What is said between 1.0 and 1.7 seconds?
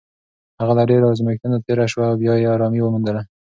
ازمېښتونو